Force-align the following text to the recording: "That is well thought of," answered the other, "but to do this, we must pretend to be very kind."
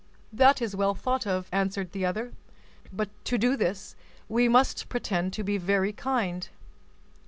"That 0.33 0.63
is 0.63 0.75
well 0.75 0.95
thought 0.95 1.27
of," 1.27 1.47
answered 1.51 1.91
the 1.91 2.07
other, 2.07 2.33
"but 2.91 3.09
to 3.25 3.37
do 3.37 3.55
this, 3.55 3.95
we 4.27 4.47
must 4.49 4.89
pretend 4.89 5.31
to 5.33 5.43
be 5.43 5.59
very 5.59 5.93
kind." 5.93 6.49